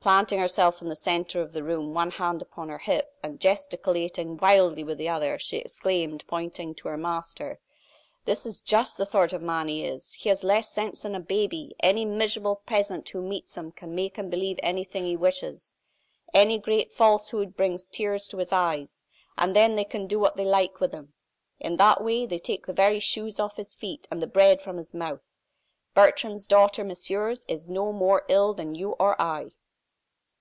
[0.00, 4.36] Planting herself in the centre of the room, one hand upon her hip, and gesticulating
[4.38, 7.58] wildly with the other, she exclaimed, pointing to her master:
[8.24, 11.20] "That is just the sort of man he is; he has less sense than a
[11.20, 11.74] baby!
[11.80, 15.76] Any miserable peasant who meets him can make him believe anything he wishes.
[16.32, 19.04] Any great falsehood brings tears to his eyes,
[19.36, 21.12] and then they can do what they like with him.
[21.58, 24.76] In that way they take the very shoes off his feet and the bread from
[24.78, 25.36] his mouth.
[25.94, 29.50] Bertrande's daughter, messieurs, is no more ill than you or I!"